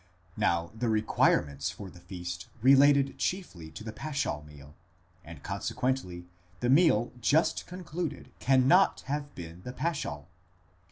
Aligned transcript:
Now 0.35 0.71
the 0.73 0.89
requirements 0.89 1.69
for 1.69 1.91
the 1.91 1.99
feast 1.99 2.47
related 2.63 3.19
chiefly 3.19 3.69
to 3.69 3.83
the 3.83 3.93
paschal 3.93 4.43
meal, 4.47 4.73
and 5.23 5.43
consequently 5.43 6.25
the 6.59 6.71
meal 6.71 7.11
just 7.21 7.67
concluded 7.67 8.31
cannot 8.39 9.01
have 9.01 9.35
been 9.35 9.61
the 9.61 9.73
paschal. 9.73 10.27